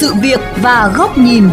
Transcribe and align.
sự 0.00 0.14
việc 0.22 0.40
và 0.62 0.92
góc 0.96 1.18
nhìn. 1.18 1.44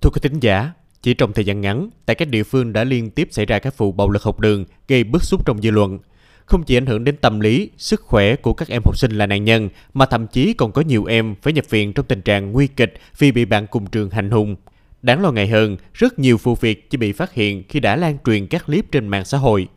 Thưa 0.00 0.10
quý 0.10 0.20
thính 0.22 0.40
giả, 0.40 0.72
chỉ 1.02 1.14
trong 1.14 1.32
thời 1.32 1.44
gian 1.44 1.60
ngắn, 1.60 1.90
tại 2.06 2.14
các 2.14 2.28
địa 2.28 2.42
phương 2.42 2.72
đã 2.72 2.84
liên 2.84 3.10
tiếp 3.10 3.28
xảy 3.30 3.46
ra 3.46 3.58
các 3.58 3.78
vụ 3.78 3.92
bạo 3.92 4.10
lực 4.10 4.22
học 4.22 4.40
đường 4.40 4.64
gây 4.88 5.04
bức 5.04 5.24
xúc 5.24 5.46
trong 5.46 5.62
dư 5.62 5.70
luận. 5.70 5.98
Không 6.46 6.62
chỉ 6.62 6.76
ảnh 6.76 6.86
hưởng 6.86 7.04
đến 7.04 7.16
tâm 7.16 7.40
lý, 7.40 7.70
sức 7.76 8.00
khỏe 8.00 8.36
của 8.36 8.52
các 8.52 8.68
em 8.68 8.82
học 8.84 8.98
sinh 8.98 9.10
là 9.12 9.26
nạn 9.26 9.44
nhân, 9.44 9.68
mà 9.94 10.06
thậm 10.06 10.26
chí 10.26 10.52
còn 10.52 10.72
có 10.72 10.82
nhiều 10.82 11.04
em 11.04 11.34
phải 11.42 11.52
nhập 11.52 11.64
viện 11.70 11.92
trong 11.92 12.06
tình 12.06 12.22
trạng 12.22 12.52
nguy 12.52 12.66
kịch 12.66 13.00
vì 13.18 13.32
bị 13.32 13.44
bạn 13.44 13.66
cùng 13.66 13.86
trường 13.86 14.10
hành 14.10 14.30
hung. 14.30 14.56
Đáng 15.02 15.22
lo 15.22 15.32
ngại 15.32 15.46
hơn, 15.46 15.76
rất 15.94 16.18
nhiều 16.18 16.36
vụ 16.42 16.54
việc 16.54 16.90
chỉ 16.90 16.98
bị 16.98 17.12
phát 17.12 17.32
hiện 17.32 17.62
khi 17.68 17.80
đã 17.80 17.96
lan 17.96 18.18
truyền 18.26 18.46
các 18.46 18.66
clip 18.66 18.92
trên 18.92 19.08
mạng 19.08 19.24
xã 19.24 19.38
hội. 19.38 19.68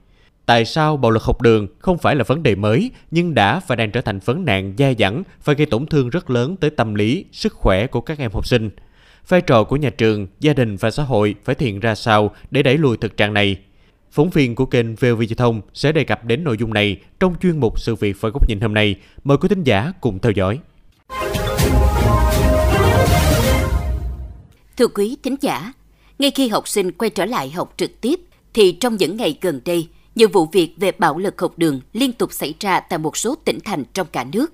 Tại 0.49 0.65
sao 0.65 0.97
bạo 0.97 1.11
lực 1.11 1.23
học 1.23 1.41
đường 1.41 1.67
không 1.79 1.97
phải 1.97 2.15
là 2.15 2.23
vấn 2.23 2.43
đề 2.43 2.55
mới 2.55 2.91
nhưng 3.11 3.33
đã 3.33 3.61
và 3.67 3.75
đang 3.75 3.91
trở 3.91 4.01
thành 4.01 4.19
vấn 4.19 4.45
nạn 4.45 4.73
dai 4.77 4.95
dẳng 4.99 5.23
và 5.43 5.53
gây 5.53 5.65
tổn 5.65 5.85
thương 5.85 6.09
rất 6.09 6.29
lớn 6.29 6.55
tới 6.57 6.69
tâm 6.69 6.95
lý, 6.95 7.25
sức 7.31 7.53
khỏe 7.53 7.87
của 7.87 8.01
các 8.01 8.17
em 8.17 8.31
học 8.31 8.47
sinh? 8.47 8.69
Vai 9.27 9.41
trò 9.41 9.63
của 9.63 9.75
nhà 9.75 9.89
trường, 9.89 10.27
gia 10.39 10.53
đình 10.53 10.75
và 10.75 10.91
xã 10.91 11.03
hội 11.03 11.35
phải 11.43 11.55
thiện 11.55 11.79
ra 11.79 11.95
sao 11.95 12.35
để 12.51 12.63
đẩy 12.63 12.77
lùi 12.77 12.97
thực 12.97 13.17
trạng 13.17 13.33
này? 13.33 13.57
Phóng 14.11 14.29
viên 14.29 14.55
của 14.55 14.65
kênh 14.65 14.95
VOV 14.95 15.21
Giao 15.21 15.35
thông 15.37 15.61
sẽ 15.73 15.91
đề 15.91 16.03
cập 16.03 16.25
đến 16.25 16.43
nội 16.43 16.57
dung 16.59 16.73
này 16.73 16.97
trong 17.19 17.35
chuyên 17.41 17.59
mục 17.59 17.79
sự 17.79 17.95
việc 17.95 18.21
và 18.21 18.29
góc 18.29 18.49
nhìn 18.49 18.59
hôm 18.61 18.73
nay. 18.73 18.95
Mời 19.23 19.37
quý 19.37 19.49
thính 19.49 19.63
giả 19.63 19.93
cùng 20.01 20.19
theo 20.19 20.31
dõi. 20.31 20.59
Thưa 24.77 24.87
quý 24.87 25.17
thính 25.23 25.35
giả, 25.41 25.73
ngay 26.19 26.31
khi 26.31 26.47
học 26.47 26.67
sinh 26.67 26.91
quay 26.91 27.09
trở 27.09 27.25
lại 27.25 27.49
học 27.49 27.73
trực 27.77 28.01
tiếp, 28.01 28.19
thì 28.53 28.71
trong 28.71 28.95
những 28.95 29.17
ngày 29.17 29.37
gần 29.41 29.61
đây, 29.65 29.87
nhiều 30.15 30.27
vụ 30.33 30.45
việc 30.45 30.73
về 30.77 30.91
bạo 30.91 31.17
lực 31.17 31.41
học 31.41 31.53
đường 31.57 31.81
liên 31.93 32.13
tục 32.13 32.33
xảy 32.33 32.53
ra 32.59 32.79
tại 32.79 32.99
một 32.99 33.17
số 33.17 33.35
tỉnh 33.35 33.59
thành 33.59 33.83
trong 33.93 34.07
cả 34.11 34.23
nước. 34.23 34.53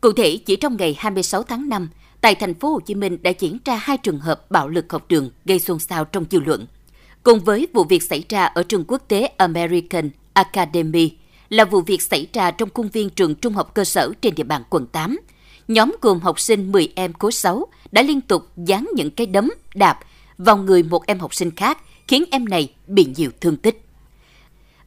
Cụ 0.00 0.12
thể, 0.12 0.36
chỉ 0.46 0.56
trong 0.56 0.76
ngày 0.76 0.96
26 0.98 1.42
tháng 1.42 1.68
5, 1.68 1.88
tại 2.20 2.34
thành 2.34 2.54
phố 2.54 2.68
Hồ 2.68 2.80
Chí 2.80 2.94
Minh 2.94 3.18
đã 3.22 3.32
diễn 3.38 3.58
ra 3.64 3.76
hai 3.76 3.96
trường 3.96 4.18
hợp 4.18 4.50
bạo 4.50 4.68
lực 4.68 4.92
học 4.92 5.04
đường 5.08 5.30
gây 5.44 5.58
xôn 5.58 5.78
xao 5.78 6.04
trong 6.04 6.24
dư 6.30 6.40
luận. 6.40 6.66
Cùng 7.22 7.40
với 7.40 7.68
vụ 7.72 7.84
việc 7.84 8.02
xảy 8.02 8.24
ra 8.28 8.44
ở 8.44 8.62
trường 8.62 8.84
quốc 8.88 9.02
tế 9.08 9.26
American 9.36 10.10
Academy 10.32 11.10
là 11.48 11.64
vụ 11.64 11.80
việc 11.80 12.02
xảy 12.02 12.26
ra 12.32 12.50
trong 12.50 12.68
khuôn 12.74 12.88
viên 12.88 13.10
trường 13.10 13.34
trung 13.34 13.54
học 13.54 13.74
cơ 13.74 13.84
sở 13.84 14.12
trên 14.20 14.34
địa 14.34 14.44
bàn 14.44 14.62
quận 14.70 14.86
8. 14.86 15.18
Nhóm 15.68 15.96
gồm 16.00 16.20
học 16.20 16.40
sinh 16.40 16.72
10 16.72 16.92
em 16.94 17.12
khối 17.12 17.32
6 17.32 17.66
đã 17.92 18.02
liên 18.02 18.20
tục 18.20 18.48
dán 18.56 18.88
những 18.94 19.10
cái 19.10 19.26
đấm, 19.26 19.50
đạp 19.74 19.98
vào 20.38 20.56
người 20.56 20.82
một 20.82 21.06
em 21.06 21.18
học 21.18 21.34
sinh 21.34 21.50
khác, 21.50 21.78
khiến 22.08 22.24
em 22.30 22.44
này 22.44 22.72
bị 22.86 23.06
nhiều 23.16 23.30
thương 23.40 23.56
tích. 23.56 23.83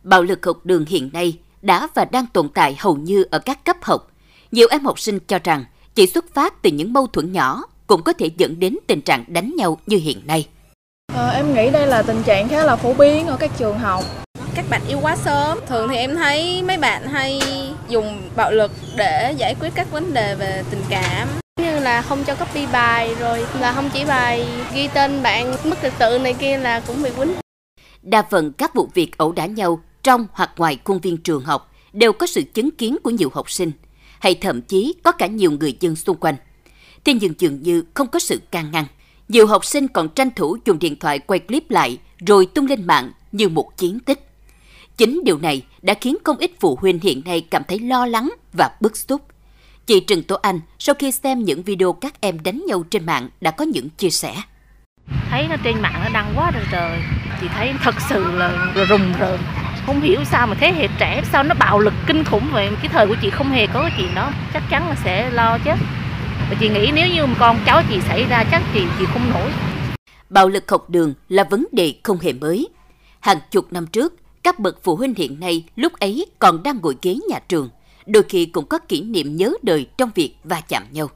Bạo 0.10 0.24
lực 0.24 0.46
học 0.46 0.58
đường 0.64 0.86
hiện 0.86 1.10
nay 1.14 1.38
đã 1.62 1.88
và 1.94 2.06
đang 2.06 2.26
tồn 2.34 2.50
tại 2.50 2.76
hầu 2.80 2.96
như 2.96 3.26
ở 3.32 3.40
các 3.40 3.66
cấp 3.66 3.78
học. 3.82 4.12
Nhiều 4.52 4.68
em 4.72 4.86
học 4.86 5.00
sinh 5.00 5.20
cho 5.28 5.40
rằng 5.44 5.66
chỉ 5.96 6.08
xuất 6.08 6.34
phát 6.34 6.62
từ 6.62 6.70
những 6.70 6.94
mâu 6.94 7.08
thuẫn 7.08 7.32
nhỏ 7.32 7.64
cũng 7.88 8.04
có 8.04 8.14
thể 8.14 8.30
dẫn 8.38 8.60
đến 8.60 8.78
tình 8.88 9.02
trạng 9.02 9.24
đánh 9.28 9.56
nhau 9.58 9.78
như 9.86 9.98
hiện 9.98 10.22
nay. 10.26 10.48
À, 11.14 11.30
em 11.30 11.54
nghĩ 11.54 11.70
đây 11.70 11.88
là 11.88 12.02
tình 12.02 12.24
trạng 12.24 12.48
khá 12.48 12.64
là 12.64 12.76
phổ 12.76 12.94
biến 12.94 13.28
ở 13.28 13.38
các 13.40 13.52
trường 13.58 13.80
học. 13.80 14.04
Các 14.56 14.66
bạn 14.70 14.82
yêu 14.88 15.00
quá 15.02 15.16
sớm. 15.16 15.60
Thường 15.68 15.90
thì 15.90 15.96
em 15.96 16.16
thấy 16.16 16.62
mấy 16.62 16.78
bạn 16.78 17.08
hay 17.08 17.42
dùng 17.90 18.22
bạo 18.36 18.52
lực 18.52 18.72
để 18.98 19.34
giải 19.38 19.56
quyết 19.60 19.70
các 19.76 19.92
vấn 19.92 20.14
đề 20.14 20.36
về 20.36 20.64
tình 20.70 20.84
cảm 20.90 21.28
như 21.62 21.80
là 21.80 22.02
không 22.02 22.24
cho 22.24 22.36
copy 22.36 22.66
bài 22.72 23.16
rồi 23.20 23.46
là 23.60 23.74
không 23.74 23.90
chỉ 23.94 24.06
bài 24.06 24.48
ghi 24.74 24.88
tên 24.88 25.24
bạn 25.24 25.56
mất 25.64 25.78
trật 25.82 25.94
tự 26.00 26.20
này 26.20 26.34
kia 26.34 26.58
là 26.58 26.80
cũng 26.80 27.04
bị 27.04 27.10
quýnh. 27.18 27.34
Đa 28.02 28.22
phần 28.22 28.52
các 28.52 28.76
vụ 28.76 28.90
việc 28.94 29.18
ẩu 29.18 29.32
đả 29.32 29.46
nhau 29.46 29.80
trong 30.08 30.28
hoặc 30.34 30.52
ngoài 30.58 30.78
khuôn 30.84 31.00
viên 31.00 31.18
trường 31.18 31.44
học 31.44 31.72
đều 31.94 32.14
có 32.14 32.28
sự 32.28 32.44
chứng 32.54 32.72
kiến 32.72 32.98
của 33.04 33.10
nhiều 33.10 33.30
học 33.34 33.52
sinh, 33.52 33.72
hay 34.20 34.36
thậm 34.36 34.62
chí 34.62 34.94
có 35.04 35.12
cả 35.12 35.28
nhiều 35.28 35.52
người 35.52 35.78
dân 35.80 35.96
xung 35.96 36.18
quanh. 36.18 36.36
Thế 37.06 37.14
nhưng 37.14 37.34
dường 37.38 37.62
như 37.62 37.84
không 37.94 38.08
có 38.08 38.20
sự 38.20 38.42
can 38.52 38.72
ngăn. 38.72 38.86
Nhiều 39.28 39.48
học 39.48 39.66
sinh 39.66 39.88
còn 39.88 40.10
tranh 40.10 40.30
thủ 40.36 40.58
dùng 40.66 40.80
điện 40.80 41.00
thoại 41.00 41.20
quay 41.20 41.40
clip 41.40 41.72
lại 41.72 41.98
rồi 42.28 42.46
tung 42.46 42.66
lên 42.66 42.88
mạng 42.88 43.12
như 43.32 43.50
một 43.50 43.78
chiến 43.78 44.00
tích. 44.00 44.30
Chính 44.98 45.22
điều 45.24 45.38
này 45.38 45.62
đã 45.82 45.94
khiến 45.94 46.18
không 46.24 46.38
ít 46.38 46.52
phụ 46.60 46.78
huynh 46.82 47.00
hiện 47.00 47.22
nay 47.26 47.42
cảm 47.42 47.64
thấy 47.68 47.80
lo 47.80 48.06
lắng 48.06 48.34
và 48.58 48.70
bức 48.82 48.98
xúc. 48.98 49.22
Chị 49.86 50.00
Trần 50.00 50.24
Tố 50.24 50.36
Anh 50.36 50.60
sau 50.80 50.96
khi 51.00 51.12
xem 51.12 51.44
những 51.44 51.64
video 51.64 51.94
các 51.94 52.22
em 52.22 52.44
đánh 52.44 52.64
nhau 52.68 52.84
trên 52.90 53.06
mạng 53.06 53.30
đã 53.42 53.52
có 53.52 53.66
những 53.66 53.90
chia 53.90 54.10
sẻ. 54.10 54.36
Thấy 55.30 55.48
nó 55.50 55.56
trên 55.64 55.82
mạng 55.82 56.02
nó 56.04 56.10
đăng 56.14 56.34
quá 56.36 56.52
trời 56.54 56.66
trời, 56.72 57.00
chị 57.42 57.48
thấy 57.56 57.74
thật 57.84 57.96
sự 58.10 58.32
là 58.32 58.74
rùng 58.90 59.14
rợn. 59.20 59.40
Không 59.88 60.02
hiểu 60.02 60.24
sao 60.24 60.48
mà 60.48 60.56
thế 60.60 60.72
hệ 60.72 60.88
trẻ 61.00 61.24
sao 61.32 61.44
nó 61.44 61.56
bạo 61.60 61.80
lực 61.80 61.94
kinh 62.08 62.24
khủng 62.24 62.50
vậy. 62.52 62.70
Cái 62.82 62.90
thời 62.90 63.08
của 63.08 63.16
chị 63.22 63.30
không 63.30 63.50
hề 63.50 63.68
có 63.68 63.82
cái 63.82 63.92
chuyện 63.98 64.16
đó, 64.16 64.32
chắc 64.54 64.64
chắn 64.70 64.90
là 64.90 64.96
sẽ 65.04 65.30
lo 65.30 65.58
chứ 65.66 65.72
Và 66.50 66.56
chị 66.60 66.70
nghĩ 66.70 66.92
nếu 66.96 67.08
như 67.08 67.34
con 67.40 67.60
cháu 67.66 67.82
chị 67.90 68.00
xảy 68.08 68.26
ra 68.30 68.44
chắc 68.52 68.64
chị 68.74 68.84
chị 69.00 69.06
không 69.14 69.30
nổi. 69.30 69.52
Bạo 70.30 70.50
lực 70.50 70.72
học 70.72 70.90
đường 70.90 71.14
là 71.30 71.44
vấn 71.44 71.66
đề 71.72 71.96
không 72.04 72.18
hề 72.22 72.34
mới. 72.34 72.68
Hàng 73.20 73.38
chục 73.52 73.74
năm 73.74 73.88
trước, 73.88 74.14
các 74.44 74.60
bậc 74.60 74.84
phụ 74.84 74.96
huynh 74.96 75.14
hiện 75.18 75.40
nay 75.40 75.64
lúc 75.76 75.94
ấy 75.94 76.26
còn 76.40 76.64
đang 76.64 76.80
ngồi 76.82 76.96
ghế 77.02 77.18
nhà 77.30 77.40
trường, 77.40 77.70
đôi 78.06 78.24
khi 78.30 78.46
cũng 78.46 78.66
có 78.66 78.80
kỷ 78.80 79.02
niệm 79.02 79.36
nhớ 79.36 79.54
đời 79.64 79.88
trong 79.98 80.10
việc 80.16 80.36
va 80.44 80.62
chạm 80.68 80.84
nhau. 80.92 81.10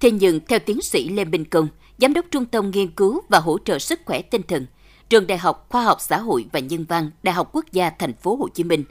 Thế 0.00 0.10
nhưng 0.10 0.40
theo 0.48 0.58
tiến 0.58 0.80
sĩ 0.80 1.08
Lê 1.08 1.24
Minh 1.24 1.44
Công, 1.44 1.68
Giám 1.98 2.12
đốc 2.12 2.24
Trung 2.30 2.44
tâm 2.44 2.70
Nghiên 2.70 2.88
cứu 2.88 3.20
và 3.28 3.38
Hỗ 3.38 3.58
trợ 3.64 3.78
Sức 3.78 4.00
khỏe 4.04 4.22
Tinh 4.22 4.42
thần, 4.48 4.66
Trường 5.08 5.26
Đại 5.26 5.38
học 5.38 5.66
Khoa 5.68 5.82
học 5.82 6.00
Xã 6.00 6.18
hội 6.18 6.46
và 6.52 6.60
Nhân 6.60 6.84
văn, 6.88 7.10
Đại 7.22 7.34
học 7.34 7.48
Quốc 7.52 7.64
gia 7.72 7.90
Thành 7.90 8.12
phố 8.12 8.36
Hồ 8.36 8.48
Chí 8.48 8.64
Minh, 8.64 8.84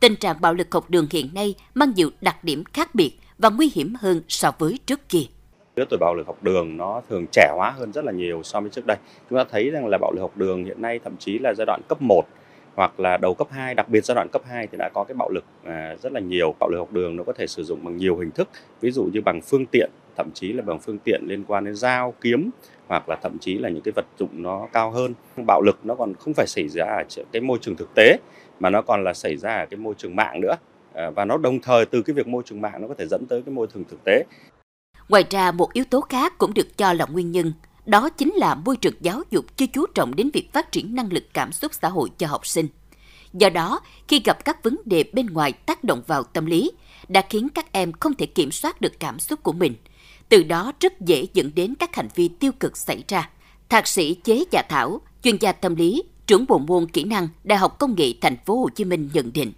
tình 0.00 0.16
trạng 0.16 0.40
bạo 0.40 0.54
lực 0.54 0.74
học 0.74 0.90
đường 0.90 1.06
hiện 1.10 1.30
nay 1.34 1.54
mang 1.74 1.92
nhiều 1.96 2.10
đặc 2.20 2.44
điểm 2.44 2.64
khác 2.72 2.94
biệt 2.94 3.18
và 3.38 3.50
nguy 3.50 3.70
hiểm 3.74 3.94
hơn 4.00 4.22
so 4.28 4.52
với 4.58 4.78
trước 4.86 5.08
kia. 5.08 5.22
Lứa 5.76 5.84
tuổi 5.90 5.98
bạo 5.98 6.14
lực 6.14 6.26
học 6.26 6.42
đường 6.42 6.76
nó 6.76 7.02
thường 7.08 7.26
trẻ 7.32 7.50
hóa 7.56 7.70
hơn 7.70 7.92
rất 7.92 8.04
là 8.04 8.12
nhiều 8.12 8.42
so 8.42 8.60
với 8.60 8.70
trước 8.70 8.86
đây. 8.86 8.96
Chúng 9.30 9.38
ta 9.38 9.44
thấy 9.50 9.70
rằng 9.70 9.86
là 9.86 9.98
bạo 9.98 10.12
lực 10.12 10.20
học 10.20 10.36
đường 10.36 10.64
hiện 10.64 10.82
nay 10.82 11.00
thậm 11.04 11.16
chí 11.18 11.38
là 11.38 11.54
giai 11.56 11.66
đoạn 11.66 11.80
cấp 11.88 12.02
1 12.02 12.24
hoặc 12.74 13.00
là 13.00 13.16
đầu 13.16 13.34
cấp 13.34 13.48
2, 13.50 13.74
đặc 13.74 13.88
biệt 13.88 14.04
giai 14.04 14.14
đoạn 14.14 14.28
cấp 14.32 14.42
2 14.48 14.66
thì 14.66 14.78
đã 14.78 14.90
có 14.94 15.04
cái 15.04 15.14
bạo 15.14 15.30
lực 15.30 15.44
à, 15.64 15.96
rất 16.02 16.12
là 16.12 16.20
nhiều. 16.20 16.54
Bạo 16.60 16.68
lực 16.68 16.78
học 16.78 16.92
đường 16.92 17.16
nó 17.16 17.24
có 17.24 17.32
thể 17.32 17.46
sử 17.46 17.64
dụng 17.64 17.84
bằng 17.84 17.96
nhiều 17.96 18.16
hình 18.16 18.30
thức, 18.30 18.48
ví 18.80 18.90
dụ 18.90 19.04
như 19.04 19.20
bằng 19.20 19.40
phương 19.40 19.66
tiện, 19.66 19.90
thậm 20.16 20.30
chí 20.34 20.52
là 20.52 20.62
bằng 20.62 20.78
phương 20.78 20.98
tiện 20.98 21.22
liên 21.26 21.44
quan 21.46 21.64
đến 21.64 21.74
dao, 21.74 22.14
kiếm 22.20 22.50
hoặc 22.88 23.08
là 23.08 23.16
thậm 23.22 23.38
chí 23.38 23.58
là 23.58 23.68
những 23.68 23.82
cái 23.82 23.92
vật 23.92 24.06
dụng 24.18 24.42
nó 24.42 24.68
cao 24.72 24.90
hơn. 24.90 25.14
Bạo 25.46 25.62
lực 25.62 25.78
nó 25.84 25.94
còn 25.94 26.14
không 26.14 26.34
phải 26.34 26.46
xảy 26.46 26.68
ra 26.68 26.84
ở 26.84 27.24
cái 27.32 27.42
môi 27.42 27.58
trường 27.60 27.76
thực 27.76 27.94
tế 27.94 28.18
mà 28.60 28.70
nó 28.70 28.82
còn 28.82 29.04
là 29.04 29.14
xảy 29.14 29.36
ra 29.36 29.56
ở 29.56 29.66
cái 29.70 29.78
môi 29.78 29.94
trường 29.98 30.16
mạng 30.16 30.40
nữa. 30.40 30.54
À, 30.94 31.10
và 31.10 31.24
nó 31.24 31.36
đồng 31.36 31.60
thời 31.60 31.86
từ 31.86 32.02
cái 32.02 32.14
việc 32.14 32.28
môi 32.28 32.42
trường 32.46 32.60
mạng 32.60 32.82
nó 32.82 32.88
có 32.88 32.94
thể 32.98 33.06
dẫn 33.06 33.26
tới 33.26 33.42
cái 33.42 33.54
môi 33.54 33.66
trường 33.74 33.84
thực 33.84 34.04
tế. 34.04 34.24
Ngoài 35.08 35.24
ra, 35.30 35.52
một 35.52 35.72
yếu 35.72 35.84
tố 35.84 36.00
khác 36.00 36.38
cũng 36.38 36.54
được 36.54 36.78
cho 36.78 36.92
là 36.92 37.06
nguyên 37.06 37.32
nhân, 37.32 37.52
đó 37.86 38.08
chính 38.08 38.34
là 38.34 38.54
môi 38.54 38.76
trường 38.76 38.94
giáo 39.00 39.22
dục 39.30 39.44
chưa 39.56 39.66
chú 39.66 39.86
trọng 39.94 40.16
đến 40.16 40.30
việc 40.32 40.52
phát 40.52 40.72
triển 40.72 40.94
năng 40.94 41.12
lực 41.12 41.24
cảm 41.34 41.52
xúc 41.52 41.74
xã 41.74 41.88
hội 41.88 42.08
cho 42.18 42.26
học 42.26 42.46
sinh. 42.46 42.68
Do 43.32 43.48
đó, 43.48 43.80
khi 44.08 44.22
gặp 44.24 44.44
các 44.44 44.62
vấn 44.62 44.76
đề 44.84 45.04
bên 45.12 45.26
ngoài 45.26 45.52
tác 45.52 45.84
động 45.84 46.02
vào 46.06 46.22
tâm 46.22 46.46
lý, 46.46 46.72
đã 47.08 47.22
khiến 47.30 47.48
các 47.48 47.72
em 47.72 47.92
không 47.92 48.14
thể 48.14 48.26
kiểm 48.26 48.50
soát 48.50 48.80
được 48.80 48.92
cảm 49.00 49.18
xúc 49.18 49.42
của 49.42 49.52
mình. 49.52 49.74
Từ 50.28 50.42
đó 50.42 50.72
rất 50.80 51.00
dễ 51.00 51.26
dẫn 51.34 51.50
đến 51.54 51.74
các 51.74 51.96
hành 51.96 52.08
vi 52.14 52.28
tiêu 52.28 52.52
cực 52.60 52.76
xảy 52.76 53.04
ra. 53.08 53.30
Thạc 53.68 53.86
sĩ 53.86 54.14
Chế 54.14 54.44
Dạ 54.50 54.62
Thảo, 54.68 55.00
chuyên 55.22 55.36
gia 55.36 55.52
tâm 55.52 55.74
lý, 55.74 56.02
trưởng 56.26 56.44
bộ 56.48 56.58
môn 56.58 56.86
kỹ 56.86 57.04
năng 57.04 57.28
Đại 57.44 57.58
học 57.58 57.78
Công 57.78 57.94
nghệ 57.96 58.12
Thành 58.20 58.36
phố 58.46 58.58
Hồ 58.60 58.68
Chí 58.74 58.84
Minh 58.84 59.10
nhận 59.12 59.32
định. 59.32 59.52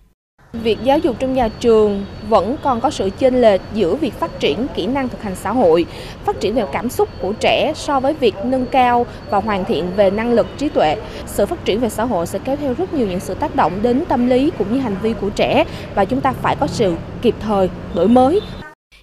Việc 0.52 0.78
giáo 0.84 0.98
dục 0.98 1.16
trong 1.18 1.34
nhà 1.34 1.48
trường 1.48 2.04
vẫn 2.28 2.56
còn 2.62 2.80
có 2.80 2.90
sự 2.90 3.10
chênh 3.18 3.40
lệch 3.40 3.60
giữa 3.74 3.94
việc 3.94 4.14
phát 4.14 4.40
triển 4.40 4.66
kỹ 4.74 4.86
năng 4.86 5.08
thực 5.08 5.22
hành 5.22 5.36
xã 5.36 5.52
hội, 5.52 5.86
phát 6.24 6.40
triển 6.40 6.54
về 6.54 6.64
cảm 6.72 6.90
xúc 6.90 7.08
của 7.20 7.32
trẻ 7.32 7.72
so 7.76 8.00
với 8.00 8.14
việc 8.14 8.34
nâng 8.44 8.66
cao 8.66 9.06
và 9.30 9.38
hoàn 9.40 9.64
thiện 9.64 9.90
về 9.96 10.10
năng 10.10 10.32
lực 10.32 10.46
trí 10.58 10.68
tuệ. 10.68 10.96
Sự 11.26 11.46
phát 11.46 11.64
triển 11.64 11.80
về 11.80 11.88
xã 11.88 12.04
hội 12.04 12.26
sẽ 12.26 12.38
kéo 12.44 12.56
theo 12.56 12.74
rất 12.74 12.94
nhiều 12.94 13.06
những 13.06 13.20
sự 13.20 13.34
tác 13.34 13.56
động 13.56 13.72
đến 13.82 14.04
tâm 14.08 14.26
lý 14.26 14.50
cũng 14.58 14.74
như 14.74 14.80
hành 14.80 14.96
vi 15.02 15.14
của 15.20 15.30
trẻ 15.30 15.64
và 15.94 16.04
chúng 16.04 16.20
ta 16.20 16.32
phải 16.32 16.56
có 16.60 16.66
sự 16.66 16.96
kịp 17.22 17.34
thời 17.40 17.70
đổi 17.94 18.08
mới. 18.08 18.40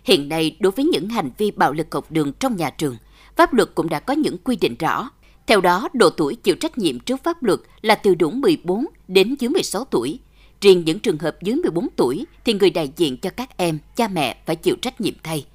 Hiện 0.04 0.30
nay, 0.30 0.58
đối 0.60 0.72
với 0.72 0.86
những 0.86 1.10
hành 1.10 1.32
vi 1.38 1.52
bạo 1.52 1.74
lực 1.74 1.88
học 1.94 2.12
đường 2.12 2.34
trong 2.34 2.56
nhà 2.56 2.70
trường, 2.70 2.98
pháp 3.36 3.54
luật 3.54 3.70
cũng 3.76 3.90
đã 3.90 4.00
có 4.00 4.14
những 4.14 4.38
quy 4.38 4.56
định 4.56 4.76
rõ. 4.80 5.10
Theo 5.48 5.62
đó, 5.62 5.90
độ 5.94 6.10
tuổi 6.10 6.36
chịu 6.36 6.56
trách 6.56 6.78
nhiệm 6.78 7.00
trước 7.00 7.24
pháp 7.24 7.44
luật 7.44 7.60
là 7.82 7.96
từ 7.96 8.16
đủ 8.16 8.32
14 8.32 8.86
đến 9.08 9.36
dưới 9.40 9.50
16 9.50 9.86
tuổi. 9.86 10.20
Riêng 10.62 10.84
những 10.86 11.00
trường 11.00 11.18
hợp 11.18 11.42
dưới 11.42 11.56
14 11.56 11.88
tuổi 11.96 12.26
thì 12.46 12.54
người 12.54 12.70
đại 12.70 12.92
diện 12.98 13.18
cho 13.18 13.30
các 13.30 13.58
em, 13.58 13.80
cha 13.96 14.08
mẹ 14.08 14.38
phải 14.46 14.56
chịu 14.56 14.76
trách 14.82 15.02
nhiệm 15.02 15.14
thay. 15.24 15.46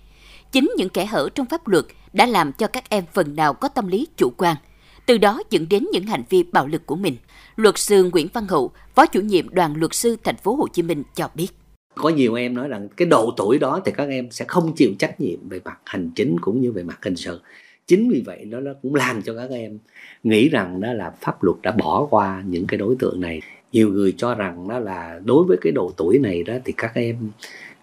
Chính 0.53 0.71
những 0.77 0.89
kẻ 0.89 1.07
hở 1.07 1.29
trong 1.35 1.47
pháp 1.47 1.69
luật 1.69 1.85
đã 2.13 2.27
làm 2.27 2.53
cho 2.53 2.67
các 2.67 2.91
em 2.91 3.05
phần 3.13 3.37
nào 3.37 3.55
có 3.55 3.69
tâm 3.69 3.89
lý 3.89 4.07
chủ 4.17 4.33
quan, 4.37 4.57
từ 5.07 5.19
đó 5.19 5.43
dẫn 5.51 5.69
đến 5.69 5.87
những 5.93 6.07
hành 6.07 6.23
vi 6.29 6.43
bạo 6.43 6.67
lực 6.67 6.87
của 6.87 6.97
mình. 6.97 7.17
Luật 7.57 7.79
sư 7.79 8.11
Nguyễn 8.13 8.29
Văn 8.33 8.47
Hậu, 8.47 8.71
Phó 8.95 9.07
chủ 9.07 9.21
nhiệm 9.21 9.49
đoàn 9.49 9.75
luật 9.77 9.95
sư 9.95 10.17
thành 10.25 10.37
phố 10.37 10.55
Hồ 10.55 10.69
Chí 10.69 10.83
Minh 10.83 11.03
cho 11.15 11.31
biết 11.35 11.49
có 11.99 12.09
nhiều 12.09 12.35
em 12.35 12.55
nói 12.55 12.69
rằng 12.69 12.89
cái 12.97 13.09
độ 13.09 13.35
tuổi 13.37 13.59
đó 13.59 13.81
thì 13.85 13.93
các 13.97 14.09
em 14.09 14.31
sẽ 14.31 14.45
không 14.49 14.73
chịu 14.77 14.91
trách 14.99 15.21
nhiệm 15.21 15.49
về 15.49 15.61
mặt 15.65 15.79
hành 15.85 16.11
chính 16.15 16.37
cũng 16.41 16.61
như 16.61 16.73
về 16.73 16.83
mặt 16.83 16.99
hình 17.03 17.17
sự. 17.17 17.41
Chính 17.87 18.11
vì 18.11 18.23
vậy 18.27 18.45
đó 18.45 18.61
nó 18.61 18.73
cũng 18.83 18.95
làm 18.95 19.23
cho 19.23 19.35
các 19.35 19.51
em 19.51 19.79
nghĩ 20.23 20.49
rằng 20.49 20.81
đó 20.81 20.93
là 20.93 21.13
pháp 21.21 21.43
luật 21.45 21.57
đã 21.63 21.71
bỏ 21.71 22.07
qua 22.11 22.43
những 22.47 22.67
cái 22.67 22.79
đối 22.79 22.97
tượng 22.99 23.21
này. 23.21 23.41
Nhiều 23.73 23.89
người 23.89 24.15
cho 24.17 24.35
rằng 24.35 24.69
đó 24.69 24.79
là 24.79 25.21
đối 25.25 25.45
với 25.45 25.57
cái 25.61 25.73
độ 25.73 25.93
tuổi 25.97 26.19
này 26.19 26.43
đó 26.43 26.55
thì 26.65 26.73
các 26.77 26.95
em 26.95 27.17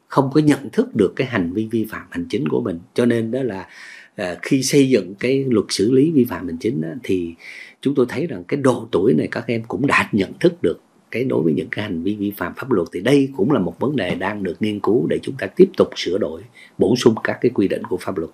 không 0.07 0.29
có 0.33 0.41
nhận 0.41 0.69
thức 0.69 0.95
được 0.95 1.13
cái 1.15 1.27
hành 1.27 1.53
vi 1.53 1.67
vi 1.71 1.85
phạm 1.89 2.07
hành 2.09 2.25
chính 2.29 2.47
của 2.47 2.61
mình. 2.61 2.79
Cho 2.93 3.05
nên 3.05 3.31
đó 3.31 3.43
là 3.43 3.67
ờ, 4.15 4.37
khi 4.41 4.63
xây 4.63 4.89
dựng 4.89 5.13
cái 5.19 5.45
luật 5.49 5.65
xử 5.69 5.91
lý 5.91 6.11
vi 6.11 6.25
phạm 6.25 6.47
hành 6.47 6.57
chính 6.57 6.81
đó, 6.81 6.89
thì 7.03 7.33
chúng 7.81 7.95
tôi 7.95 8.05
thấy 8.09 8.27
rằng 8.27 8.43
cái 8.43 8.59
độ 8.59 8.87
tuổi 8.91 9.13
này 9.13 9.27
các 9.31 9.47
em 9.47 9.63
cũng 9.67 9.87
đã 9.87 10.09
nhận 10.11 10.33
thức 10.39 10.53
được 10.61 10.77
cái 11.15 11.23
đối 11.23 11.43
với 11.43 11.53
những 11.53 11.67
cái 11.71 11.83
hành 11.83 12.03
vi 12.03 12.15
vi 12.15 12.31
phạm 12.31 12.53
pháp 12.57 12.71
luật 12.71 12.87
thì 12.93 12.99
đây 13.01 13.29
cũng 13.37 13.51
là 13.51 13.59
một 13.59 13.79
vấn 13.79 13.95
đề 13.95 14.15
đang 14.15 14.43
được 14.43 14.61
nghiên 14.61 14.79
cứu 14.79 15.07
để 15.09 15.19
chúng 15.21 15.35
ta 15.39 15.47
tiếp 15.55 15.69
tục 15.77 15.89
sửa 15.95 16.17
đổi, 16.17 16.41
bổ 16.77 16.95
sung 16.95 17.15
các 17.23 17.37
cái 17.41 17.51
quy 17.53 17.67
định 17.67 17.83
của 17.83 17.97
pháp 17.97 18.17
luật 18.17 18.31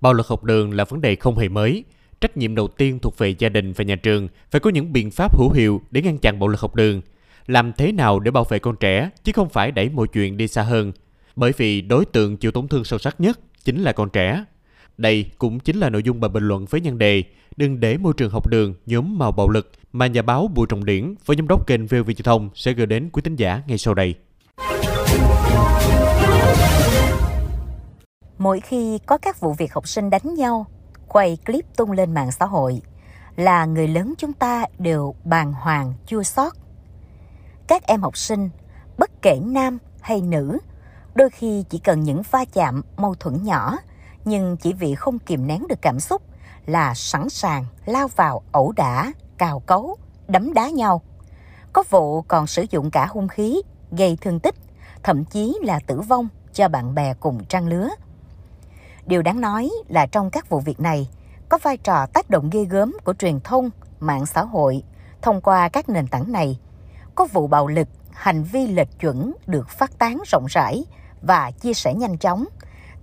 Bạo 0.00 0.12
lực 0.12 0.26
học 0.26 0.44
đường 0.44 0.72
là 0.72 0.84
vấn 0.84 1.00
đề 1.00 1.16
không 1.16 1.38
hề 1.38 1.48
mới. 1.48 1.84
Trách 2.20 2.36
nhiệm 2.36 2.54
đầu 2.54 2.68
tiên 2.68 2.98
thuộc 2.98 3.18
về 3.18 3.34
gia 3.38 3.48
đình 3.48 3.72
và 3.72 3.84
nhà 3.84 3.96
trường 3.96 4.28
phải 4.50 4.60
có 4.60 4.70
những 4.70 4.92
biện 4.92 5.10
pháp 5.10 5.38
hữu 5.38 5.50
hiệu 5.50 5.80
để 5.90 6.02
ngăn 6.02 6.18
chặn 6.18 6.38
bạo 6.38 6.48
lực 6.48 6.60
học 6.60 6.74
đường. 6.74 7.02
Làm 7.46 7.72
thế 7.72 7.92
nào 7.92 8.20
để 8.20 8.30
bảo 8.30 8.44
vệ 8.44 8.58
con 8.58 8.76
trẻ, 8.76 9.10
chứ 9.24 9.32
không 9.32 9.48
phải 9.48 9.70
đẩy 9.70 9.88
mọi 9.88 10.06
chuyện 10.12 10.36
đi 10.36 10.48
xa 10.48 10.62
hơn. 10.62 10.92
Bởi 11.36 11.52
vì 11.56 11.80
đối 11.80 12.04
tượng 12.04 12.36
chịu 12.36 12.50
tổn 12.50 12.68
thương 12.68 12.84
sâu 12.84 12.98
sắc 12.98 13.20
nhất 13.20 13.40
chính 13.64 13.82
là 13.82 13.92
con 13.92 14.10
trẻ. 14.10 14.44
Đây 14.98 15.30
cũng 15.38 15.58
chính 15.58 15.76
là 15.76 15.90
nội 15.90 16.02
dung 16.02 16.20
bài 16.20 16.28
bình 16.28 16.48
luận 16.48 16.66
với 16.70 16.80
nhân 16.80 16.98
đề 16.98 17.24
Đừng 17.56 17.80
để 17.80 17.96
môi 17.96 18.12
trường 18.16 18.30
học 18.30 18.46
đường 18.46 18.74
nhóm 18.86 19.18
màu 19.18 19.32
bạo 19.32 19.48
lực 19.48 19.70
mà 19.92 20.06
nhà 20.06 20.22
báo 20.22 20.48
Bùi 20.54 20.66
Trọng 20.66 20.84
Điển 20.84 21.14
với 21.26 21.36
giám 21.36 21.48
đốc 21.48 21.66
kênh 21.66 21.86
VOV 21.86 22.06
Truyền 22.06 22.24
thông 22.24 22.50
sẽ 22.54 22.72
gửi 22.72 22.86
đến 22.86 23.10
quý 23.12 23.22
tín 23.24 23.36
giả 23.36 23.62
ngay 23.66 23.78
sau 23.78 23.94
đây. 23.94 24.14
Mỗi 28.38 28.60
khi 28.60 28.98
có 29.06 29.18
các 29.18 29.40
vụ 29.40 29.52
việc 29.52 29.74
học 29.74 29.88
sinh 29.88 30.10
đánh 30.10 30.34
nhau, 30.34 30.66
quay 31.08 31.38
clip 31.46 31.64
tung 31.76 31.92
lên 31.92 32.14
mạng 32.14 32.32
xã 32.32 32.46
hội, 32.46 32.80
là 33.36 33.64
người 33.64 33.88
lớn 33.88 34.14
chúng 34.18 34.32
ta 34.32 34.64
đều 34.78 35.14
bàng 35.24 35.52
hoàng 35.52 35.92
chua 36.06 36.22
xót. 36.22 36.52
Các 37.68 37.86
em 37.86 38.02
học 38.02 38.16
sinh, 38.16 38.48
bất 38.98 39.22
kể 39.22 39.40
nam 39.44 39.78
hay 40.00 40.20
nữ, 40.20 40.58
đôi 41.14 41.30
khi 41.30 41.64
chỉ 41.70 41.78
cần 41.78 42.00
những 42.00 42.22
va 42.30 42.44
chạm 42.52 42.82
mâu 42.96 43.14
thuẫn 43.14 43.44
nhỏ, 43.44 43.76
nhưng 44.26 44.56
chỉ 44.56 44.72
vì 44.72 44.94
không 44.94 45.18
kìm 45.18 45.46
nén 45.46 45.66
được 45.68 45.82
cảm 45.82 46.00
xúc 46.00 46.22
là 46.66 46.94
sẵn 46.94 47.28
sàng 47.28 47.64
lao 47.84 48.08
vào 48.08 48.42
ẩu 48.52 48.72
đả, 48.72 49.12
cào 49.38 49.60
cấu, 49.60 49.96
đấm 50.28 50.54
đá 50.54 50.68
nhau. 50.68 51.02
Có 51.72 51.84
vụ 51.90 52.22
còn 52.22 52.46
sử 52.46 52.64
dụng 52.70 52.90
cả 52.90 53.06
hung 53.06 53.28
khí, 53.28 53.62
gây 53.90 54.18
thương 54.20 54.40
tích, 54.40 54.54
thậm 55.02 55.24
chí 55.24 55.58
là 55.62 55.80
tử 55.86 56.00
vong 56.00 56.28
cho 56.52 56.68
bạn 56.68 56.94
bè 56.94 57.14
cùng 57.14 57.44
trang 57.44 57.68
lứa. 57.68 57.88
Điều 59.06 59.22
đáng 59.22 59.40
nói 59.40 59.70
là 59.88 60.06
trong 60.06 60.30
các 60.30 60.48
vụ 60.48 60.60
việc 60.60 60.80
này, 60.80 61.08
có 61.48 61.58
vai 61.62 61.76
trò 61.76 62.06
tác 62.06 62.30
động 62.30 62.50
ghê 62.50 62.64
gớm 62.64 62.96
của 63.04 63.14
truyền 63.14 63.40
thông, 63.40 63.70
mạng 64.00 64.26
xã 64.26 64.42
hội 64.42 64.82
thông 65.22 65.40
qua 65.40 65.68
các 65.68 65.88
nền 65.88 66.06
tảng 66.06 66.32
này. 66.32 66.58
Có 67.14 67.26
vụ 67.32 67.46
bạo 67.46 67.66
lực, 67.66 67.88
hành 68.12 68.42
vi 68.44 68.66
lệch 68.66 68.98
chuẩn 69.00 69.32
được 69.46 69.68
phát 69.68 69.98
tán 69.98 70.22
rộng 70.26 70.46
rãi 70.48 70.84
và 71.22 71.50
chia 71.50 71.74
sẻ 71.74 71.94
nhanh 71.94 72.18
chóng, 72.18 72.44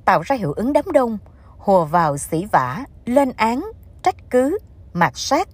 tạo 0.06 0.22
ra 0.22 0.36
hiệu 0.36 0.54
ứng 0.54 0.74
đám 0.74 0.86
đông, 0.94 1.18
hùa 1.58 1.86
vào 1.86 2.18
xỉ 2.18 2.46
vả, 2.46 2.84
lên 3.06 3.32
án, 3.36 3.72
trách 4.04 4.16
cứ, 4.30 4.58
mạt 4.94 5.12
sát. 5.16 5.48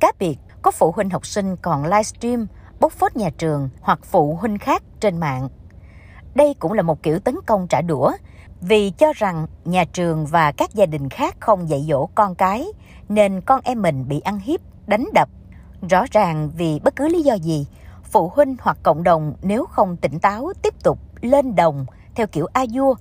Cá 0.00 0.12
biệt, 0.18 0.36
có 0.62 0.70
phụ 0.70 0.92
huynh 0.92 1.10
học 1.10 1.26
sinh 1.26 1.56
còn 1.56 1.84
livestream, 1.84 2.46
bốc 2.80 2.92
phốt 2.92 3.16
nhà 3.16 3.30
trường 3.38 3.68
hoặc 3.80 3.98
phụ 4.02 4.34
huynh 4.34 4.58
khác 4.58 4.82
trên 5.00 5.20
mạng. 5.20 5.48
Đây 6.34 6.54
cũng 6.58 6.72
là 6.72 6.82
một 6.82 7.02
kiểu 7.02 7.18
tấn 7.18 7.36
công 7.46 7.66
trả 7.68 7.80
đũa 7.80 8.12
vì 8.60 8.90
cho 8.90 9.12
rằng 9.12 9.46
nhà 9.64 9.84
trường 9.84 10.26
và 10.26 10.52
các 10.52 10.74
gia 10.74 10.86
đình 10.86 11.08
khác 11.08 11.36
không 11.40 11.68
dạy 11.68 11.86
dỗ 11.88 12.08
con 12.14 12.34
cái 12.34 12.66
nên 13.08 13.40
con 13.40 13.60
em 13.64 13.82
mình 13.82 14.08
bị 14.08 14.20
ăn 14.20 14.38
hiếp, 14.38 14.60
đánh 14.86 15.06
đập. 15.12 15.28
Rõ 15.90 16.04
ràng 16.10 16.50
vì 16.56 16.80
bất 16.84 16.96
cứ 16.96 17.08
lý 17.08 17.22
do 17.22 17.34
gì, 17.34 17.66
phụ 18.04 18.32
huynh 18.34 18.56
hoặc 18.60 18.78
cộng 18.82 19.02
đồng 19.02 19.34
nếu 19.42 19.66
không 19.66 19.96
tỉnh 19.96 20.18
táo 20.18 20.52
tiếp 20.62 20.74
tục 20.82 20.98
lên 21.20 21.54
đồng 21.54 21.86
theo 22.14 22.26
kiểu 22.26 22.46
a 22.52 22.64
vua, 22.72 22.94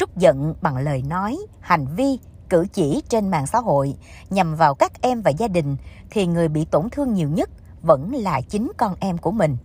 trút 0.00 0.16
giận 0.16 0.54
bằng 0.60 0.76
lời 0.76 1.02
nói, 1.02 1.38
hành 1.60 1.86
vi, 1.96 2.18
cử 2.48 2.66
chỉ 2.72 3.02
trên 3.08 3.28
mạng 3.28 3.46
xã 3.46 3.58
hội 3.58 3.94
nhằm 4.30 4.54
vào 4.54 4.74
các 4.74 5.02
em 5.02 5.22
và 5.22 5.30
gia 5.30 5.48
đình 5.48 5.76
thì 6.10 6.26
người 6.26 6.48
bị 6.48 6.64
tổn 6.64 6.90
thương 6.90 7.14
nhiều 7.14 7.28
nhất 7.28 7.50
vẫn 7.82 8.12
là 8.14 8.40
chính 8.40 8.72
con 8.76 8.94
em 9.00 9.18
của 9.18 9.30
mình. 9.30 9.56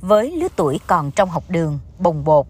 Với 0.00 0.30
lứa 0.30 0.48
tuổi 0.56 0.80
còn 0.86 1.10
trong 1.10 1.28
học 1.28 1.44
đường, 1.48 1.78
bồng 1.98 2.24
bột, 2.24 2.46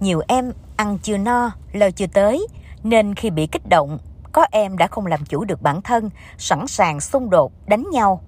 nhiều 0.00 0.22
em 0.28 0.52
ăn 0.76 0.98
chưa 0.98 1.16
no, 1.18 1.50
lời 1.72 1.92
chưa 1.92 2.06
tới, 2.06 2.46
nên 2.82 3.14
khi 3.14 3.30
bị 3.30 3.46
kích 3.46 3.68
động, 3.68 3.98
có 4.32 4.46
em 4.50 4.78
đã 4.78 4.86
không 4.86 5.06
làm 5.06 5.24
chủ 5.24 5.44
được 5.44 5.62
bản 5.62 5.82
thân, 5.82 6.10
sẵn 6.38 6.66
sàng 6.66 7.00
xung 7.00 7.30
đột, 7.30 7.52
đánh 7.66 7.84
nhau. 7.92 8.22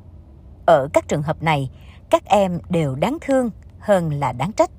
Ở 0.67 0.89
các 0.93 1.09
trường 1.09 1.23
hợp 1.23 1.43
này, 1.43 1.71
các 2.11 2.25
em 2.25 2.59
đều 2.69 2.95
đáng 2.95 3.19
thương 3.21 3.51
hơn 3.79 4.13
là 4.13 4.33
đáng 4.33 4.53
trách. 4.53 4.71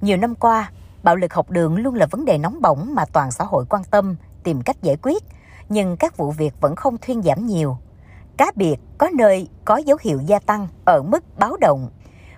Nhiều 0.00 0.16
năm 0.16 0.34
qua, 0.34 0.70
bạo 1.02 1.16
lực 1.16 1.34
học 1.34 1.50
đường 1.50 1.76
luôn 1.76 1.94
là 1.94 2.06
vấn 2.10 2.24
đề 2.24 2.38
nóng 2.38 2.60
bỏng 2.60 2.94
mà 2.94 3.04
toàn 3.12 3.30
xã 3.30 3.44
hội 3.44 3.64
quan 3.68 3.84
tâm, 3.84 4.16
tìm 4.42 4.62
cách 4.62 4.82
giải 4.82 4.96
quyết, 5.02 5.22
nhưng 5.68 5.96
các 5.96 6.16
vụ 6.16 6.30
việc 6.30 6.54
vẫn 6.60 6.76
không 6.76 6.98
thuyên 6.98 7.22
giảm 7.22 7.46
nhiều. 7.46 7.76
Cá 8.36 8.52
biệt 8.54 8.76
có 8.98 9.08
nơi 9.14 9.48
có 9.64 9.76
dấu 9.76 9.98
hiệu 10.00 10.20
gia 10.26 10.38
tăng 10.38 10.68
ở 10.84 11.02
mức 11.02 11.38
báo 11.38 11.56
động 11.56 11.90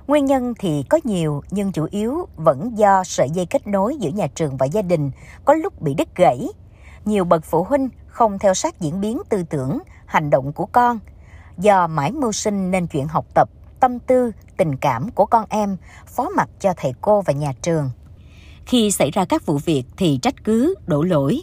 Nguyên 0.06 0.24
nhân 0.24 0.54
thì 0.58 0.82
có 0.82 1.00
nhiều 1.04 1.42
nhưng 1.50 1.72
chủ 1.72 1.86
yếu 1.90 2.28
vẫn 2.36 2.78
do 2.78 3.04
sợi 3.04 3.30
dây 3.30 3.46
kết 3.46 3.66
nối 3.66 3.96
giữa 3.96 4.10
nhà 4.10 4.26
trường 4.34 4.56
và 4.56 4.66
gia 4.66 4.82
đình 4.82 5.10
có 5.44 5.54
lúc 5.54 5.82
bị 5.82 5.94
đứt 5.94 6.08
gãy. 6.16 6.48
Nhiều 7.04 7.24
bậc 7.24 7.44
phụ 7.44 7.64
huynh 7.64 7.88
không 8.06 8.38
theo 8.38 8.54
sát 8.54 8.80
diễn 8.80 9.00
biến 9.00 9.22
tư 9.28 9.42
tưởng, 9.50 9.78
hành 10.06 10.30
động 10.30 10.52
của 10.52 10.66
con. 10.66 10.98
Do 11.58 11.86
mãi 11.86 12.12
mưu 12.12 12.32
sinh 12.32 12.70
nên 12.70 12.86
chuyện 12.86 13.08
học 13.08 13.26
tập, 13.34 13.48
tâm 13.80 13.98
tư, 13.98 14.32
tình 14.56 14.76
cảm 14.76 15.10
của 15.10 15.26
con 15.26 15.44
em 15.48 15.76
phó 16.06 16.28
mặc 16.36 16.48
cho 16.60 16.74
thầy 16.76 16.94
cô 17.00 17.20
và 17.20 17.32
nhà 17.32 17.52
trường. 17.62 17.90
Khi 18.66 18.90
xảy 18.90 19.10
ra 19.10 19.24
các 19.24 19.46
vụ 19.46 19.58
việc 19.58 19.84
thì 19.96 20.18
trách 20.22 20.44
cứ, 20.44 20.74
đổ 20.86 21.02
lỗi. 21.02 21.42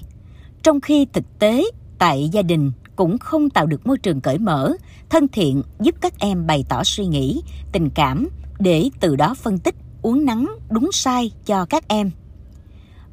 Trong 0.64 0.82
khi 0.82 1.06
thực 1.14 1.40
tế, 1.40 1.64
tại 1.98 2.30
gia 2.32 2.42
đình 2.42 2.72
cũng 2.96 3.18
không 3.18 3.50
tạo 3.50 3.66
được 3.66 3.88
môi 3.88 3.98
trường 3.98 4.22
cởi 4.22 4.38
mở, 4.38 4.74
thân 5.10 5.28
thiện 5.28 5.64
giúp 5.80 5.96
các 6.02 6.20
em 6.20 6.48
bày 6.48 6.66
tỏ 6.70 6.84
suy 6.84 7.06
nghĩ, 7.06 7.42
tình 7.72 7.90
cảm, 7.90 8.30
để 8.60 8.90
từ 9.00 9.16
đó 9.16 9.34
phân 9.34 9.58
tích 9.58 9.76
uống 10.02 10.26
nắng 10.26 10.56
đúng 10.70 10.92
sai 10.92 11.32
cho 11.46 11.66
các 11.66 11.88
em. 11.88 12.12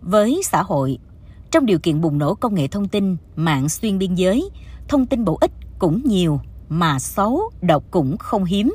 Với 0.00 0.40
xã 0.44 0.62
hội, 0.62 0.98
trong 1.50 1.66
điều 1.66 1.78
kiện 1.78 2.00
bùng 2.00 2.18
nổ 2.18 2.34
công 2.34 2.54
nghệ 2.54 2.68
thông 2.68 2.88
tin, 2.88 3.16
mạng 3.36 3.68
xuyên 3.68 3.98
biên 3.98 4.14
giới, 4.14 4.50
thông 4.88 5.06
tin 5.06 5.24
bổ 5.24 5.38
ích 5.40 5.52
cũng 5.78 6.02
nhiều 6.04 6.40
mà 6.68 6.98
xấu, 6.98 7.50
độc 7.62 7.84
cũng 7.90 8.16
không 8.18 8.44
hiếm. 8.44 8.74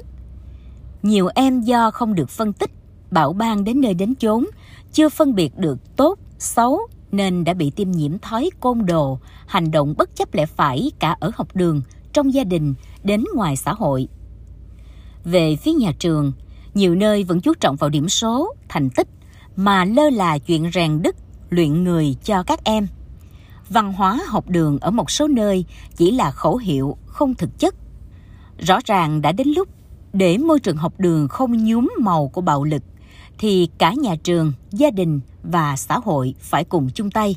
Nhiều 1.03 1.29
em 1.35 1.61
do 1.61 1.91
không 1.91 2.15
được 2.15 2.29
phân 2.29 2.53
tích, 2.53 2.71
bảo 3.13 3.33
ban 3.33 3.63
đến 3.63 3.81
nơi 3.81 3.93
đến 3.93 4.15
chốn, 4.15 4.45
chưa 4.91 5.09
phân 5.09 5.35
biệt 5.35 5.57
được 5.57 5.95
tốt, 5.95 6.19
xấu 6.39 6.79
nên 7.11 7.43
đã 7.43 7.53
bị 7.53 7.69
tiêm 7.69 7.91
nhiễm 7.91 8.19
thói 8.19 8.49
côn 8.59 8.85
đồ, 8.85 9.19
hành 9.47 9.71
động 9.71 9.93
bất 9.97 10.15
chấp 10.15 10.33
lẽ 10.33 10.45
phải 10.45 10.91
cả 10.99 11.15
ở 11.19 11.31
học 11.35 11.47
đường, 11.53 11.81
trong 12.13 12.33
gia 12.33 12.43
đình 12.43 12.73
đến 13.03 13.23
ngoài 13.35 13.55
xã 13.55 13.73
hội. 13.73 14.07
Về 15.23 15.55
phía 15.55 15.71
nhà 15.71 15.91
trường, 15.99 16.31
nhiều 16.73 16.95
nơi 16.95 17.23
vẫn 17.23 17.41
chú 17.41 17.53
trọng 17.53 17.75
vào 17.75 17.89
điểm 17.89 18.09
số, 18.09 18.53
thành 18.69 18.89
tích 18.89 19.07
mà 19.55 19.85
lơ 19.85 20.09
là 20.09 20.37
chuyện 20.37 20.71
rèn 20.73 21.01
đức, 21.01 21.15
luyện 21.49 21.83
người 21.83 22.15
cho 22.23 22.43
các 22.43 22.63
em. 22.63 22.87
Văn 23.69 23.93
hóa 23.93 24.19
học 24.27 24.49
đường 24.49 24.79
ở 24.79 24.91
một 24.91 25.11
số 25.11 25.27
nơi 25.27 25.65
chỉ 25.95 26.11
là 26.11 26.31
khẩu 26.31 26.57
hiệu, 26.57 26.97
không 27.05 27.35
thực 27.35 27.59
chất. 27.59 27.75
Rõ 28.59 28.79
ràng 28.85 29.21
đã 29.21 29.31
đến 29.31 29.47
lúc 29.47 29.69
để 30.13 30.37
môi 30.37 30.59
trường 30.59 30.77
học 30.77 30.93
đường 30.97 31.27
không 31.27 31.65
nhúm 31.65 31.89
màu 31.99 32.27
của 32.27 32.41
bạo 32.41 32.63
lực 32.63 32.83
thì 33.37 33.69
cả 33.77 33.93
nhà 33.93 34.15
trường, 34.23 34.53
gia 34.71 34.89
đình 34.89 35.19
và 35.43 35.75
xã 35.75 35.99
hội 36.03 36.35
phải 36.39 36.63
cùng 36.63 36.89
chung 36.93 37.11
tay. 37.11 37.35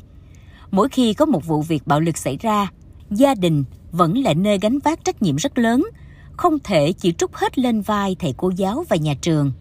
Mỗi 0.71 0.89
khi 0.89 1.13
có 1.13 1.25
một 1.25 1.45
vụ 1.45 1.61
việc 1.61 1.87
bạo 1.87 1.99
lực 1.99 2.17
xảy 2.17 2.37
ra, 2.37 2.67
gia 3.11 3.35
đình 3.35 3.63
vẫn 3.91 4.17
là 4.17 4.33
nơi 4.33 4.57
gánh 4.61 4.79
vác 4.79 5.03
trách 5.05 5.21
nhiệm 5.21 5.35
rất 5.35 5.57
lớn 5.57 5.83
không 6.37 6.59
thể 6.59 6.93
chỉ 6.93 7.13
trút 7.13 7.33
hết 7.33 7.59
lên 7.59 7.81
vai 7.81 8.15
thầy 8.19 8.33
cô 8.37 8.49
giáo 8.49 8.83
và 8.89 8.95
nhà 8.95 9.13
trường. 9.21 9.51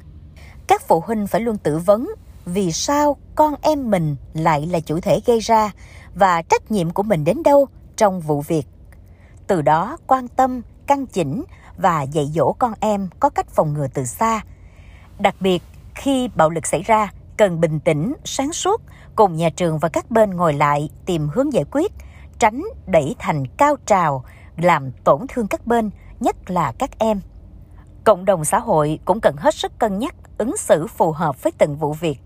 Các 0.66 0.82
phụ 0.88 1.00
huynh 1.06 1.26
phải 1.26 1.40
luôn 1.40 1.56
tự 1.58 1.78
vấn 1.78 2.10
vì 2.44 2.72
sao 2.72 3.16
con 3.34 3.54
em 3.62 3.90
mình 3.90 4.16
lại 4.34 4.66
là 4.66 4.80
chủ 4.80 5.00
thể 5.00 5.20
gây 5.26 5.40
ra 5.40 5.70
và 6.14 6.42
trách 6.42 6.70
nhiệm 6.70 6.90
của 6.90 7.02
mình 7.02 7.24
đến 7.24 7.42
đâu 7.42 7.68
trong 7.96 8.20
vụ 8.20 8.40
việc. 8.40 8.66
Từ 9.46 9.62
đó 9.62 9.96
quan 10.06 10.28
tâm, 10.28 10.62
căn 10.86 11.06
chỉnh 11.06 11.44
và 11.76 12.02
dạy 12.02 12.30
dỗ 12.34 12.52
con 12.52 12.72
em 12.80 13.08
có 13.20 13.30
cách 13.30 13.50
phòng 13.50 13.74
ngừa 13.74 13.86
từ 13.94 14.04
xa. 14.04 14.40
Đặc 15.18 15.34
biệt, 15.40 15.62
khi 15.96 16.28
bạo 16.34 16.50
lực 16.50 16.66
xảy 16.66 16.82
ra, 16.82 17.12
cần 17.36 17.60
bình 17.60 17.80
tĩnh, 17.80 18.12
sáng 18.24 18.52
suốt, 18.52 18.82
cùng 19.16 19.36
nhà 19.36 19.50
trường 19.50 19.78
và 19.78 19.88
các 19.88 20.10
bên 20.10 20.30
ngồi 20.30 20.52
lại 20.52 20.90
tìm 21.06 21.28
hướng 21.32 21.52
giải 21.52 21.64
quyết, 21.70 21.92
tránh 22.38 22.62
đẩy 22.86 23.16
thành 23.18 23.46
cao 23.46 23.76
trào, 23.86 24.24
làm 24.56 24.90
tổn 25.04 25.20
thương 25.28 25.46
các 25.46 25.66
bên 25.66 25.90
nhất 26.20 26.50
là 26.50 26.72
các 26.78 26.98
em. 26.98 27.20
Cộng 28.04 28.24
đồng 28.24 28.44
xã 28.44 28.58
hội 28.58 28.98
cũng 29.04 29.20
cần 29.20 29.36
hết 29.36 29.54
sức 29.54 29.78
cân 29.78 29.98
nhắc 29.98 30.14
ứng 30.38 30.56
xử 30.56 30.86
phù 30.86 31.12
hợp 31.12 31.42
với 31.42 31.52
từng 31.58 31.76
vụ 31.76 31.92
việc, 31.92 32.18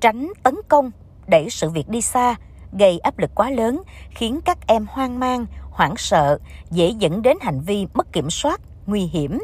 tránh 0.00 0.32
tấn 0.42 0.54
công, 0.68 0.90
đẩy 1.26 1.50
sự 1.50 1.70
việc 1.70 1.88
đi 1.88 2.00
xa, 2.00 2.34
gây 2.72 2.98
áp 2.98 3.18
lực 3.18 3.30
quá 3.34 3.50
lớn 3.50 3.82
khiến 4.10 4.40
các 4.44 4.66
em 4.66 4.86
hoang 4.90 5.18
mang, 5.18 5.46
hoảng 5.70 5.94
sợ, 5.96 6.38
dễ 6.70 6.88
dẫn 6.88 7.22
đến 7.22 7.36
hành 7.40 7.60
vi 7.60 7.86
mất 7.94 8.12
kiểm 8.12 8.30
soát, 8.30 8.60
nguy 8.86 9.00
hiểm. 9.00 9.38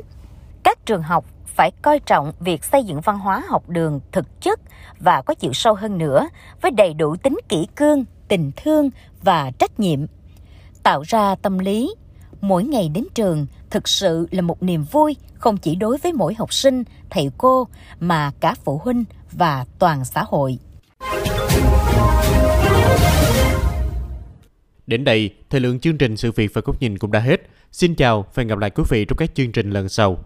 Các 0.63 0.87
trường 0.87 1.03
học 1.03 1.25
phải 1.55 1.71
coi 1.83 2.01
trọng 2.01 2.33
việc 2.41 2.65
xây 2.65 2.85
dựng 2.85 3.01
văn 3.01 3.19
hóa 3.19 3.43
học 3.49 3.69
đường 3.69 4.01
thực 4.13 4.41
chất 4.41 4.61
và 5.01 5.23
có 5.23 5.35
chiều 5.35 5.53
sâu 5.53 5.75
hơn 5.75 5.99
nữa 5.99 6.29
với 6.61 6.71
đầy 6.71 6.95
đủ 6.95 7.17
tính 7.17 7.39
kỷ 7.49 7.67
cương, 7.77 8.05
tình 8.29 8.51
thương 8.57 8.91
và 9.23 9.51
trách 9.59 9.81
nhiệm. 9.81 9.99
Tạo 10.83 11.03
ra 11.03 11.35
tâm 11.35 11.59
lý 11.59 11.95
mỗi 12.41 12.65
ngày 12.65 12.89
đến 12.89 13.05
trường 13.15 13.47
thực 13.71 13.89
sự 13.89 14.29
là 14.31 14.43
một 14.43 14.63
niềm 14.63 14.85
vui 14.85 15.17
không 15.35 15.57
chỉ 15.57 15.75
đối 15.75 15.99
với 15.99 16.13
mỗi 16.13 16.35
học 16.35 16.53
sinh, 16.53 16.85
thầy 17.11 17.31
cô 17.39 17.69
mà 18.01 18.31
cả 18.41 18.55
phụ 18.65 18.81
huynh 18.85 19.05
và 19.33 19.65
toàn 19.79 20.05
xã 20.05 20.25
hội. 20.27 20.59
Đến 24.87 25.05
đây, 25.05 25.35
thời 25.51 25.61
lượng 25.61 25.81
chương 25.81 25.99
trình 25.99 26.17
sự 26.17 26.33
việc 26.33 26.51
và 26.55 26.63
góc 26.65 26.81
nhìn 26.81 26.99
cũng 26.99 27.13
đã 27.13 27.21
hết. 27.21 27.41
Xin 27.73 27.95
chào 27.95 28.23
và 28.23 28.41
hẹn 28.41 28.49
gặp 28.49 28.59
lại 28.59 28.71
quý 28.71 28.85
vị 28.89 29.05
trong 29.05 29.17
các 29.17 29.35
chương 29.35 29.53
trình 29.53 29.71
lần 29.71 29.89
sau. 29.89 30.19